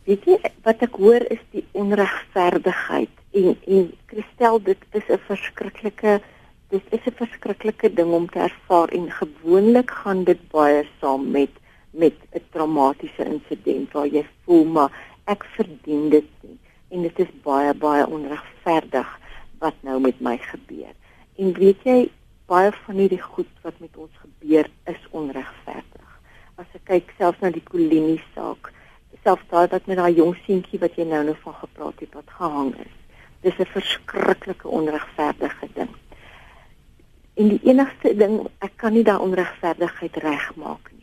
[0.08, 6.20] Weet jy wat ek hoor is die onregverdigheid en en Christel dit is 'n verskriklike
[6.68, 11.59] dit is 'n verskriklike ding om te ervaar en gewoonlik gaan dit baie saam met
[11.90, 14.90] met 'n traumatiese insident waar jy voel maar
[15.24, 19.10] ek verdien dit nie en dit is baie baie onregverdig
[19.58, 20.94] wat nou met my gebeur.
[21.36, 22.10] En weet jy
[22.46, 26.08] baie van hierdie goed wat met ons gebeur is onregverdig.
[26.54, 28.72] As ek kyk selfs na die Kolini saak,
[29.22, 32.36] selfs daai wat met daai jong seentjie wat jy nou nog van gepraat het wat
[32.38, 32.96] gehang is.
[33.42, 35.92] Dis 'n verskriklike onregverdige ding.
[37.34, 40.99] En die enigste ding, ek kan nie daai onregverdigheid regmaak nie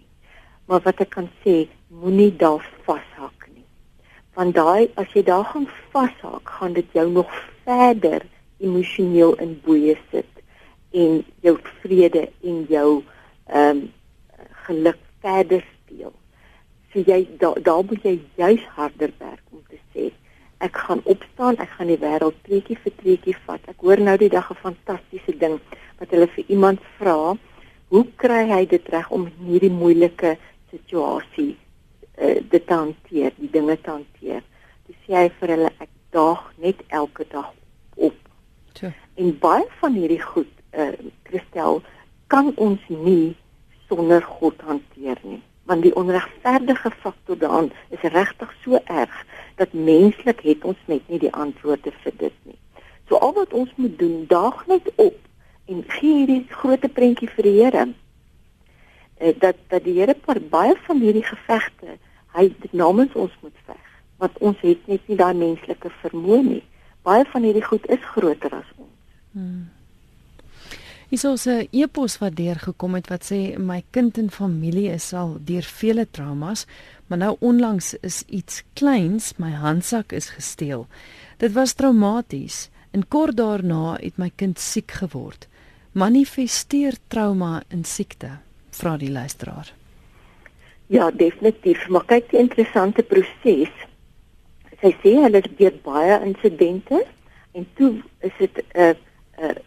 [0.67, 3.65] maar wat ek kan sê, moenie daar vashak nie.
[4.35, 7.31] Want daai as jy daar gaan vashak, gaan dit jou nog
[7.65, 8.25] verder
[8.59, 10.43] emosioneel in boeye sit
[10.91, 12.89] en jou vrede en jou
[13.47, 13.85] ehm um,
[14.67, 16.11] geluk verder steel.
[16.91, 20.11] So jy daar daar moet jy juis harder werk om te sê
[20.65, 23.61] ek gaan opstaan, ek gaan die wêreld treetjie vir treetjie vat.
[23.69, 25.59] Ek hoor nou die dag 'n fantastiese ding
[25.99, 27.37] wat hulle vir iemand vra,
[27.89, 30.37] hoe kry hy dit reg om hierdie moeilike
[30.71, 31.55] situasie
[32.17, 34.43] uh, dit hanteer, die dinge te hanteer.
[34.87, 37.51] Dis sê hy vir hulle ek daag net elke dag
[37.95, 38.17] op.
[38.77, 38.93] Tja.
[39.17, 41.81] En baie van hierdie goed, eh uh, Christel,
[42.27, 43.35] kan ons nie
[43.87, 49.15] sonder God hanteer nie, want die onregverdige faktor daarin is regtig so erg
[49.55, 52.59] dat menslik het ons net nie die antwoorde vir dit nie.
[53.07, 55.15] So al wat ons moet doen, daag net op
[55.67, 57.87] en gee hierdie groot prentjie vir die Here
[59.17, 61.97] dat dat die Here vir baie van hierdie gevegte
[62.37, 63.85] hy namens ons moet veg
[64.21, 66.63] want ons het net nie daai menslike vermoë nie
[67.07, 68.93] baie van hierdie goed is groter as ons
[69.33, 69.65] hmm.
[71.09, 75.37] Is ons 'n epos wat deurgekom het wat sê my kind en familie is al
[75.39, 76.65] deur vele traumas,
[77.07, 80.87] maar nou onlangs is iets kleins, my handsak is gesteel.
[81.37, 85.47] Dit was traumaties en kort daarna het my kind siek geword.
[85.93, 88.39] Manifesteer trauma in siekte
[88.77, 89.73] vra die luisteraar.
[90.87, 93.73] Ja, definitief, maar kyk die interessante proses.
[94.79, 97.01] Sy sê hulle het deur baie insidente
[97.57, 97.91] en toe
[98.23, 98.95] is dit 'n
[99.41, 99.57] 'n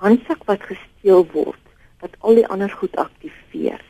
[0.00, 1.64] handsak wat gesteel word
[2.00, 3.82] wat al die ander goed aktiveer.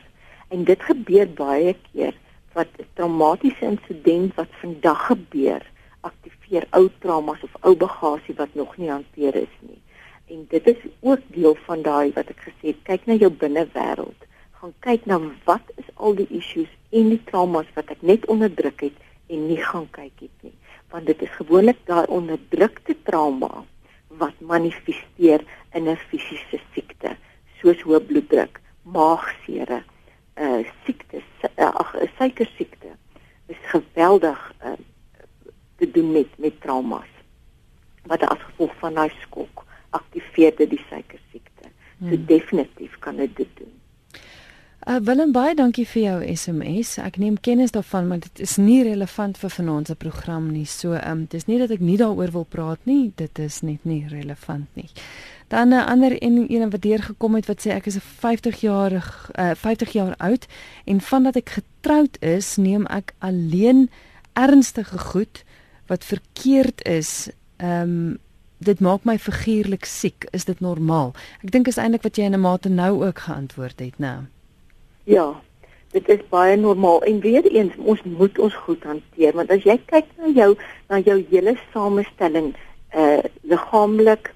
[0.49, 2.13] En dit gebeur baie keer
[2.53, 5.63] wat 'n traumatiese insident wat vandag gebeur
[6.01, 9.81] aktiveer ou traumas of ou bagasie wat nog nie hanteer is nie.
[10.27, 14.28] En dit is ook deel van daai wat ek gesê het, kyk na jou binnewêreld.
[14.59, 18.81] Gaan kyk na wat is al die issues en die traumas wat ek net onderdruk
[18.83, 18.97] het
[19.31, 20.55] en nie gaan kyk het nie.
[20.91, 23.63] Want dit is gewoonlik daai onderdrukte trauma
[24.19, 27.15] wat manifesteer in 'n fisiese siekte
[27.61, 29.83] soos hoë bloeddruk, maagsere,
[30.35, 32.95] uh siektes, uh, ag uh, suikersiekte.
[33.47, 34.77] is geweldig uh
[35.79, 37.11] te doen met met traumas
[38.03, 41.71] wat as gevolg van daai skok aktiveer dit die suikersiekte.
[41.99, 42.25] So hmm.
[42.25, 43.78] definitief kan dit dit doen.
[44.87, 46.93] Uh, Willem baie dankie vir jou SMS.
[47.03, 50.63] Ek neem kennis daarvan, maar dit is nie relevant vir vanaand se program nie.
[50.65, 53.83] So, ehm um, dis nie dat ek nie daaroor wil praat nie, dit is net
[53.83, 54.87] nie relevant nie.
[55.51, 58.61] Dan 'n ander en een wat deur gekom het wat sê ek is 'n 50
[58.61, 60.47] jarig uh 50 jaar oud
[60.85, 63.89] en vandat ek getroud is, neem ek alleen
[64.33, 65.43] ernstige goed
[65.87, 67.29] wat verkeerd is.
[67.57, 68.17] Ehm um,
[68.57, 70.27] dit maak my figuurlik siek.
[70.31, 71.13] Is dit normaal?
[71.43, 74.38] Ek dink is eintlik wat jy in 'n mate nou ook geantwoord het, né?
[75.09, 75.41] Ja.
[75.91, 79.79] Dit is baie normaal en weer eens ons moet ons goed hanteer want as jy
[79.89, 80.51] kyk na jou
[80.91, 82.51] na jou hele samestelling
[82.93, 84.29] uh liggaamlik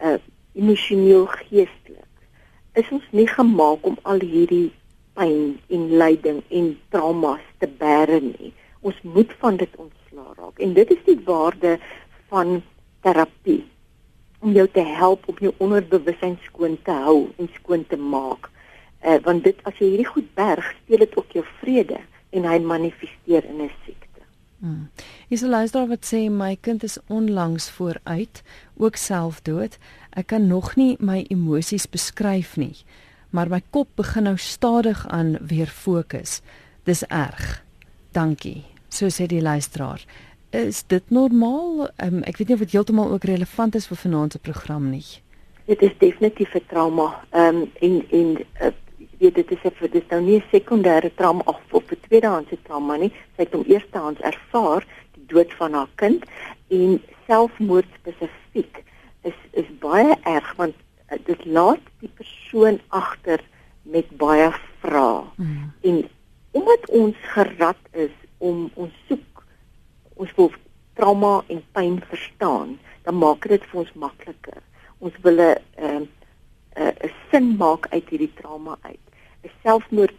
[0.00, 0.16] uh
[0.56, 4.70] emosioneel geestelik is ons nie gemaak om al hierdie
[5.20, 8.54] pyn en lyding en traumas te bære nie.
[8.80, 11.76] Ons moet van dit ontslaa raak en dit is die waarde
[12.32, 12.62] van
[13.04, 13.62] terapie
[14.40, 18.48] om jou te help om jou onderbewussyn skoon te hou en skoon te maak.
[19.04, 22.58] Uh, want dit as jy hierdie goed berg, steel dit ook jou vrede en hy
[22.58, 24.22] manifesteer in 'n siekte.
[24.60, 24.88] Hmm.
[25.28, 28.42] Is 'n luisteraar wat sê my kind is onlangs vooruit,
[28.76, 29.78] ook selfdood.
[30.10, 32.76] Ek kan nog nie my emosies beskryf nie,
[33.30, 36.40] maar my kop begin nou stadig aan weer fokus.
[36.84, 37.64] Dis erg.
[38.12, 38.64] Dankie.
[38.88, 40.04] So sê die luisteraar
[40.56, 41.88] is dit normaal?
[42.02, 45.04] Um, ek weet nie of dit heeltemal ook relevant is vir vanaand se program nie.
[45.66, 47.24] Dit is definitief 'n trauma.
[47.30, 48.72] Ehm um, en en uh,
[49.18, 52.58] weet dit is 'n dit is nou nie 'n sekondêre trauma of of 'n tweedehandse
[52.62, 53.12] trauma nie.
[53.36, 56.24] Sy het hom eerstehands ervaar, die dood van haar kind
[56.68, 58.82] en selfmoord spesifiek
[59.22, 60.74] is is baie erg want
[61.12, 63.40] uh, dit laat die persoon agter
[63.82, 64.50] met baie
[64.80, 65.24] vrae.
[65.36, 65.72] Mm.
[65.80, 66.08] En
[66.50, 69.44] omdat ons gerad is om ons soek
[70.16, 70.52] ons wil
[70.96, 74.62] trauma en pyn verstaan, dan maak dit vir ons makliker.
[74.98, 76.04] Ons wil 'n ehm,
[76.76, 79.05] 'n 'n sin maak uit hierdie trauma uit.
[79.46, 80.14] 'n Selfmoord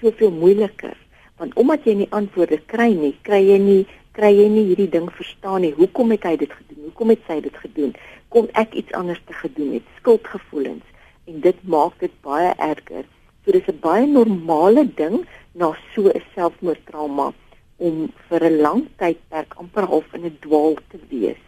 [0.00, 0.96] soveel moeiliker,
[1.38, 3.82] want omdat jy nie antwoorde kry nie, kry jy nie
[4.14, 5.72] kry jy nie hierdie ding verstaan nie.
[5.74, 6.82] Hoekom het hy dit gedoen?
[6.86, 7.94] Hoekom het sy dit gedoen?
[8.30, 9.88] Kom ek iets anders te gedoen het?
[9.98, 10.86] Skuldgevoelens
[11.30, 13.04] en dit maak dit baie erger.
[13.44, 17.32] So dis 'n baie normale ding na so 'n selfmoordtrauma
[17.76, 21.44] om vir 'n lang tydperk amper half in 'n dwaal te wees.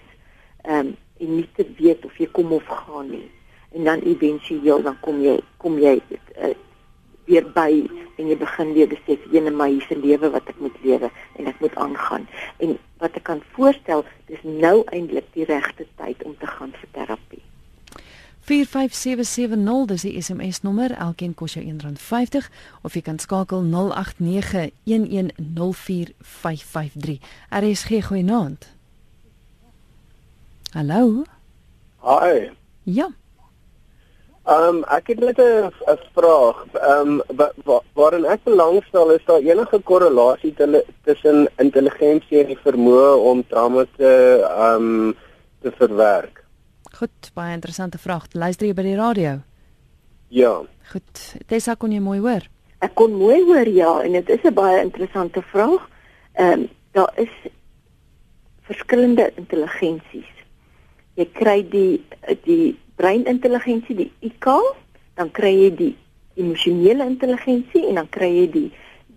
[0.64, 3.30] Ehm um, en nie te weet of jy kom of gaan nie.
[3.72, 6.00] En dan éventueel dan kom jy kom jy
[6.38, 6.54] uh,
[7.26, 11.08] weer by en jy begin weer besef ene my hierse lewe wat ek moet lewe
[11.36, 12.24] en ek moet aangaan.
[12.62, 16.88] En wat ek kan voorstel, dis nou eintlik die regte tyd om te gaan vir
[16.96, 17.44] terapie.
[18.46, 20.94] 45770 dis die SMS nommer.
[20.94, 22.46] Elkeen kos jou R1.50
[22.86, 23.70] of jy kan skakel 0891104553
[27.50, 28.62] RSG goeienaand.
[30.76, 31.24] Hallo?
[32.06, 32.50] Hi.
[32.86, 33.10] Ja
[34.46, 35.70] Ehm um, ek het net 'n
[36.14, 40.54] vraag ehm um, wa, wa, waarin ek belangstel is daar enige korrelasie
[41.04, 44.12] tussen intelligensie en die vermoë om trauma te
[44.46, 45.16] ehm um,
[45.62, 46.44] te verwerk
[46.96, 48.24] Goed, baie interessante vraag.
[48.32, 49.40] Luister jy by die radio?
[50.32, 50.62] Ja.
[50.92, 51.22] Goed.
[51.46, 52.46] Tessa kon jy mooi hoor?
[52.80, 55.90] Ek kon mooi hoor ja, en dit is 'n baie interessante vraag.
[56.34, 57.34] Ehm um, daar is
[58.62, 60.35] verskillende intelligensies.
[61.16, 62.02] Jy kry die
[62.44, 64.50] die breinintelligensie, die IQ,
[65.16, 65.94] dan kry jy die
[66.36, 68.66] emosionele intelligensie en dan kry jy die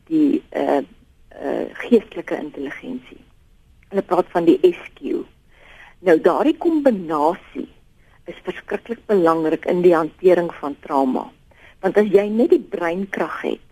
[0.09, 3.19] die uh uh geestelike intelligensie.
[3.89, 5.25] Hulle praat van die SQ.
[6.07, 7.67] Nou daardie kombinasie
[8.29, 11.25] is verskriklik belangrik in die hantering van trauma.
[11.83, 13.67] Want as jy net die breinkrag het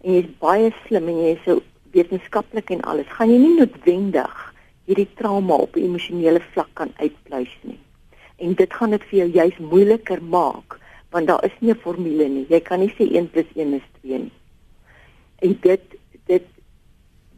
[0.00, 1.60] en jy's baie slim en jy's so
[1.94, 4.49] wetenskaplik en alles, gaan jy nie noodwendig
[4.90, 7.78] hierdie trauma op 'n emosionele vlak kan uitpluis nie.
[8.42, 10.78] En dit gaan dit vir jou juis moeiliker maak
[11.10, 12.46] want daar is nie 'n formule nie.
[12.48, 14.32] Jy kan nie sê 1 + 1 is 2 nie.
[15.38, 15.80] En dit
[16.26, 16.42] dit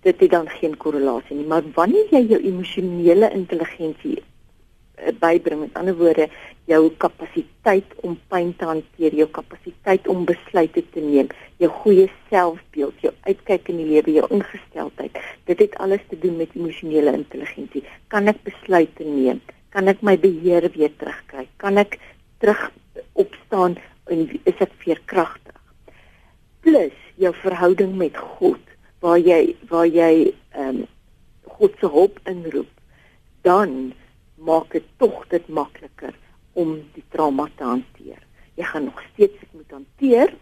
[0.02, 4.22] dit het dan geen korrelasie nie, maar wanneer jy jou emosionele intelligensie
[5.20, 5.60] bybring.
[5.60, 6.28] Met ander woorde,
[6.70, 11.30] jou kapasiteit om pyn te hanteer, jou kapasiteit om besluite te neem,
[11.62, 15.18] jou goeie selfbeeld, jou uitkyk in die lewe, jou ingesteldheid.
[15.50, 17.84] Dit het alles te doen met emosionele intelligensie.
[18.12, 19.42] Kan ek besluite neem?
[19.72, 21.46] Kan ek my beheer weer terugkry?
[21.62, 21.98] Kan ek
[22.42, 22.68] terug
[23.18, 23.78] opstaan
[24.12, 25.56] en is ek veerkragtig?
[26.62, 28.60] Plus jou verhouding met God
[29.02, 30.88] waar jy waar jy ehm um,
[31.52, 32.70] God se hulp inroep,
[33.46, 33.92] dan
[34.44, 36.14] maak dit tog dit makliker
[36.52, 38.20] om die trauma te hanteer.
[38.58, 40.34] Jy gaan nog steeds dit moet hanteer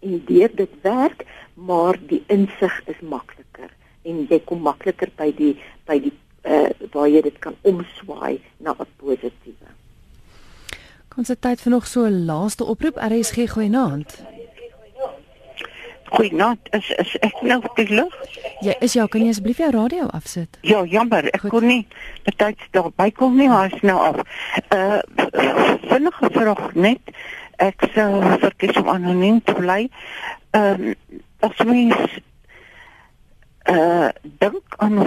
[0.00, 3.72] en deur dit werk, maar die insig is makliker
[4.06, 5.56] en jy kom makliker by die
[5.88, 6.14] by die
[6.46, 9.68] uh, waar jy dit kan omswaai na 'n positiewe.
[11.08, 14.22] Kom se tyd vir nog so 'n laaste oproep RSG goeie naand.
[16.08, 18.14] Goeienaand, is is ek nou op die lug?
[18.60, 20.58] Ja, is jy, kan jy asseblief jou radio afsit?
[20.62, 21.50] Ja, jammer, ek Goed.
[21.50, 21.86] kon nie
[22.26, 24.22] betyds daarby kom nie, maar is nou af.
[24.74, 25.00] Uh
[25.90, 27.12] vinnige vraag net.
[27.62, 29.88] Ek sou verkies om anoniem te bly.
[30.54, 30.94] Ehm
[31.46, 32.18] as mens
[33.70, 34.08] uh
[34.40, 35.02] dink aan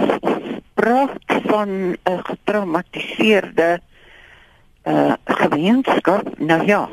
[0.74, 3.80] praat van 'n getraumatiseerde
[4.84, 6.88] uh gemeenskap, nou ja.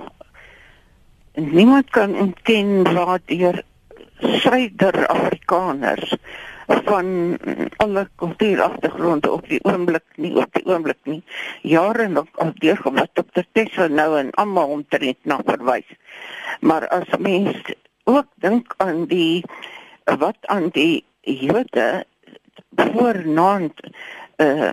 [1.34, 3.64] Niemand kan ontken waar deur
[4.20, 6.16] Suider-Afrikaners
[6.68, 7.38] van
[7.78, 11.22] alle kultuuragtergronde op die oomblik nie op die oomblik nie
[11.62, 13.46] jare lank al deurgekom wat Dr.
[13.52, 15.88] Tessa nou en almal omtrent na verwys.
[16.60, 17.62] Maar as mens
[18.04, 19.44] ook dink aan die
[20.20, 22.06] wat aan die Jode
[22.76, 23.80] voornaand
[24.38, 24.72] uh,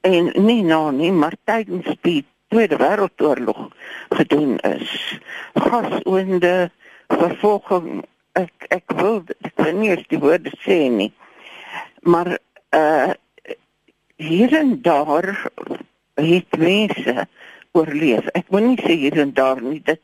[0.00, 3.72] en nie nou nie maar tydens die Tweede Wêreldoorlog
[4.08, 5.18] gedoen is.
[5.54, 6.70] Gasoende
[7.08, 8.04] vervolging
[8.36, 11.12] ek ek wil ek weet nie of die woorde sê nie.
[12.02, 12.36] Maar
[12.76, 13.12] uh
[14.16, 15.26] hier en daar
[16.16, 17.26] het mense
[17.76, 18.28] oorleef.
[18.32, 20.00] Ek wil nie sê hier en daar nie dit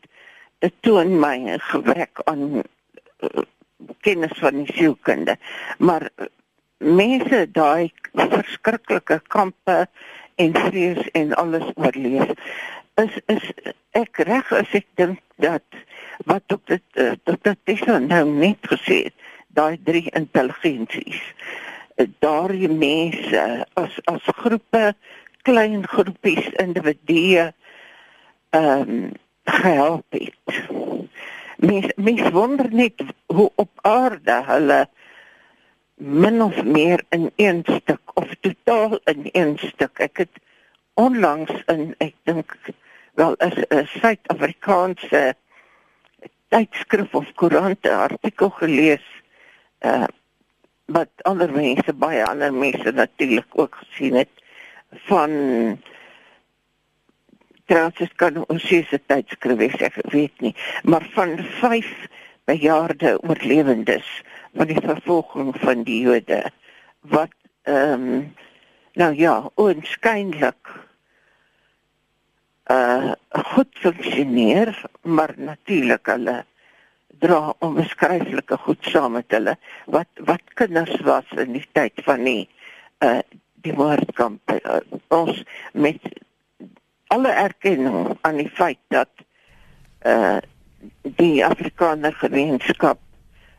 [0.62, 3.44] dit toon my 'n gebrek aan uh,
[4.04, 5.36] kennis van die sielkunde.
[5.78, 6.28] Maar uh,
[6.78, 9.86] mense daai verskriklike kampe
[10.36, 12.36] en vrees en alles oorleef
[13.00, 13.44] is is
[13.96, 15.64] ek reg as ek dink dat
[16.28, 19.16] wat dokter uh, dokter Tessa nou net gesê het
[19.56, 21.22] daai drie intelligensies
[21.96, 23.42] uh, daardie mense
[23.80, 24.92] as as groepe
[25.42, 27.50] klein groepies individue
[28.52, 29.12] ehm um,
[29.44, 30.62] gehelp het.
[31.56, 34.88] Mens mens wonder net hoe op aarde hulle
[35.94, 39.98] min of meer in een stuk of totaal in een stuk.
[39.98, 40.38] Ek het
[40.94, 42.56] onlangs in ek dink
[43.14, 45.34] wel 'n Suid-Afrikaanse
[46.48, 49.06] tydskrif of koerant artikel gelees
[49.80, 50.06] uh
[50.84, 54.28] wat ander mense baie ander mense natuurlik ook gesien het
[55.08, 55.30] van
[57.64, 61.92] trouens kan ons se tydskrif wees ek weet nie maar van vyf
[62.44, 64.22] bejaarde oorlewendes
[64.54, 66.42] van die vervolging van die Jode
[67.00, 68.34] wat ehm um,
[68.92, 70.70] nou ja, onskynlik
[72.70, 73.12] uh
[73.54, 76.44] goed funksioneer, maar natuurlik hulle
[77.22, 79.56] dra onbeskryflike goed saam met hulle
[79.86, 82.48] wat wat kinders was in die tyd van die
[83.06, 83.20] uh
[83.62, 84.80] die moordkamp uh,
[85.14, 85.42] ons
[85.72, 86.02] met
[87.14, 89.10] alle erkenning aan die feit dat
[90.06, 90.38] uh
[91.18, 92.98] die Afrikaner gemeenskap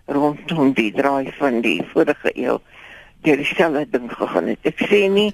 [0.05, 2.57] rondom die draai van die vorige eeu
[3.23, 4.59] deur dieselfde ding gegaan het.
[4.67, 5.29] Ek sê nie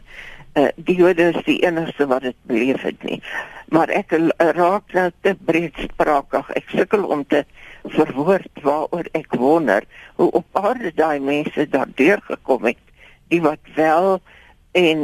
[0.53, 3.17] uh, die Jode is die enigste wat dit beleef het nie.
[3.70, 6.49] Maar ek uh, raak nou te breedsprakig.
[6.57, 7.43] Ek sukkel om te
[7.84, 9.86] verwoord waaroor ek wonder
[10.20, 12.82] hoe op aarde daai mense daardeur gekom het
[13.30, 14.17] die wat wel
[14.78, 14.99] en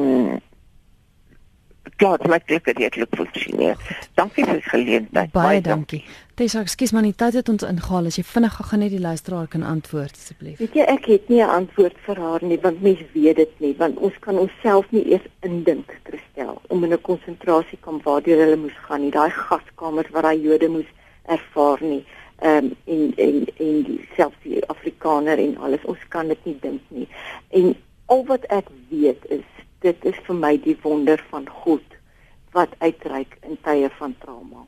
[1.96, 3.80] klaar maklik redelik funksioneer.
[4.20, 5.32] Dankie vir die geleentheid.
[5.36, 6.04] Baie dankie.
[6.36, 8.10] Tessa, ekskuus maar die tyd het ons ingehaal.
[8.10, 10.58] As jy vinnig gou net die luisteraar kan antwoord asseblief.
[10.60, 13.72] Weet jy ek het nie 'n antwoord vir haar nie want mens weet dit nie
[13.78, 18.76] want ons kan onsself nie eers indink Christel om in 'n konsentrasiekamp waardeur hulle moes
[18.88, 20.92] gaan nie daai gaskamers waar daai Jode moes
[21.24, 22.04] ervaar nie
[22.42, 26.58] ehm um, en en en die selfs die Afrikaner en alles ons kan dit nie
[26.62, 27.08] dink nie
[27.50, 27.76] en
[28.06, 29.48] al wat ek weet is
[29.80, 32.00] dit is vir my die wonder van God
[32.52, 34.68] wat uitreik in tye van trauma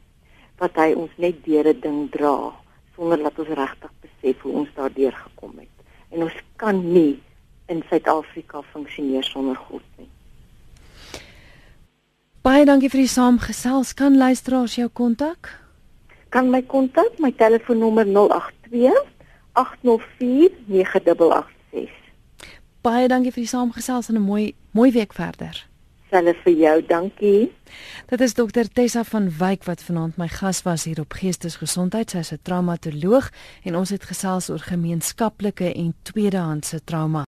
[0.57, 2.53] wat hy ons net deur 'n ding dra
[2.95, 5.75] sonder dat ons regtig besef hoe ons daardeur gekom het.
[6.09, 7.19] En ons kan nie
[7.67, 10.09] in Suid-Afrika funksioneer sonder God nie.
[12.41, 13.93] Baie dankie vir die saamgesels.
[13.93, 15.51] Kan luisteraars jou kontak?
[16.29, 18.93] Kan my kontak, my telefoonnommer 082
[19.53, 21.91] 804 9886.
[22.81, 25.67] Baie dankie vir die saamgesels en 'n mooi mooi week verder.
[26.09, 26.75] Selfe vir jou.
[26.87, 27.51] Dankie.
[28.07, 32.09] Dit is dokter Tessa van Wyk wat vanaand my gas was hier op Geestesgesondheid.
[32.11, 33.29] Sy's 'n traumatoloog
[33.63, 37.25] en ons het gesels oor gemeenskaplike en tweedehandse trauma.